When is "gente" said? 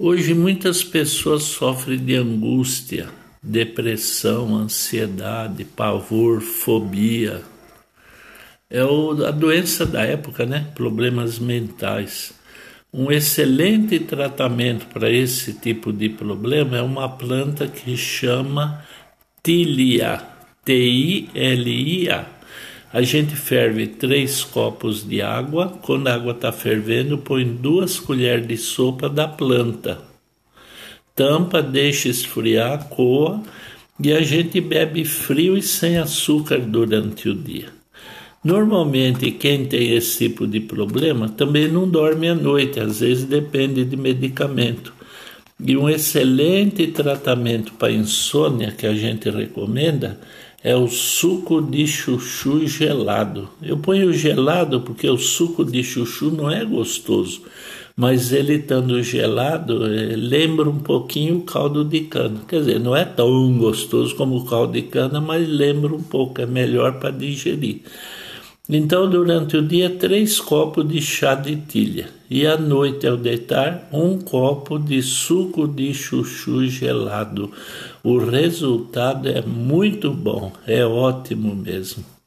23.02-23.36, 34.22-34.60, 48.94-49.28